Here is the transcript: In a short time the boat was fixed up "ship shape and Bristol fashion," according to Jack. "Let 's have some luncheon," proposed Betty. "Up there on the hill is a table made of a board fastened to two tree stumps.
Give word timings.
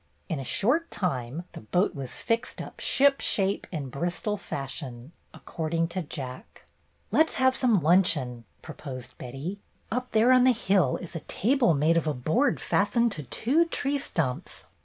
In 0.29 0.39
a 0.39 0.43
short 0.43 0.89
time 0.89 1.43
the 1.51 1.61
boat 1.61 1.93
was 1.93 2.17
fixed 2.17 2.59
up 2.59 2.79
"ship 2.79 3.21
shape 3.21 3.67
and 3.71 3.91
Bristol 3.91 4.35
fashion," 4.35 5.11
according 5.31 5.89
to 5.89 6.01
Jack. 6.01 6.65
"Let 7.11 7.29
's 7.29 7.33
have 7.35 7.55
some 7.55 7.79
luncheon," 7.81 8.45
proposed 8.63 9.15
Betty. 9.19 9.59
"Up 9.91 10.11
there 10.11 10.31
on 10.31 10.43
the 10.43 10.53
hill 10.53 10.97
is 10.97 11.15
a 11.15 11.19
table 11.19 11.75
made 11.75 11.97
of 11.97 12.07
a 12.07 12.15
board 12.15 12.59
fastened 12.59 13.11
to 13.11 13.21
two 13.21 13.65
tree 13.65 13.99
stumps. 13.99 14.63